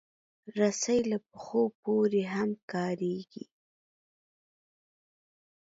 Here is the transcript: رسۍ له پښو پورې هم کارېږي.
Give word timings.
رسۍ 0.59 0.99
له 1.11 1.17
پښو 1.29 1.63
پورې 1.83 2.23
هم 2.33 2.49
کارېږي. 2.71 3.45